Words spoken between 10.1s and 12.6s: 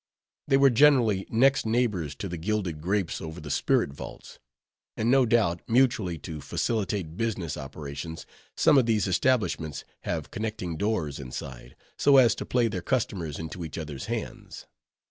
connecting doors inside, so as to